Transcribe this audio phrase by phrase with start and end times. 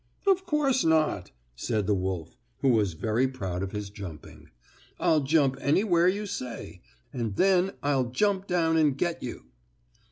[0.25, 4.49] "Of course not!" said the wolf, who was very proud of his jumping.
[4.99, 6.81] "I'll jump anywhere you say,
[7.13, 9.51] and then I'll jump down and get you."